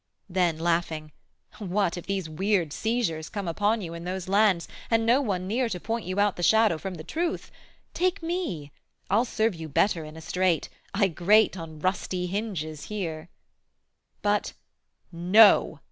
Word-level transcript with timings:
Then 0.27 0.57
laughing 0.57 1.11
'what, 1.59 1.95
if 1.95 2.07
these 2.07 2.27
weird 2.27 2.73
seizures 2.73 3.29
come 3.29 3.47
Upon 3.47 3.81
you 3.81 3.93
in 3.93 4.03
those 4.03 4.27
lands, 4.27 4.67
and 4.89 5.05
no 5.05 5.21
one 5.21 5.47
near 5.47 5.69
To 5.69 5.79
point 5.79 6.07
you 6.07 6.19
out 6.19 6.37
the 6.37 6.41
shadow 6.41 6.79
from 6.79 6.95
the 6.95 7.03
truth! 7.03 7.51
Take 7.93 8.23
me: 8.23 8.71
I'll 9.11 9.25
serve 9.25 9.53
you 9.53 9.69
better 9.69 10.03
in 10.03 10.17
a 10.17 10.21
strait; 10.21 10.69
I 10.91 11.07
grate 11.07 11.55
on 11.55 11.77
rusty 11.81 12.25
hinges 12.25 12.85
here:' 12.85 13.29
but 14.23 14.53
'No!' 15.11 15.79